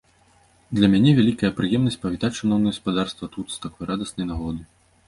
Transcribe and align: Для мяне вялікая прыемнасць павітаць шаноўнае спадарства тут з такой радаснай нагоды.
Для 0.77 0.87
мяне 0.93 1.11
вялікая 1.19 1.51
прыемнасць 1.59 1.99
павітаць 2.07 2.33
шаноўнае 2.41 2.75
спадарства 2.81 3.35
тут 3.39 3.47
з 3.59 3.63
такой 3.69 3.83
радаснай 3.93 4.31
нагоды. 4.35 4.61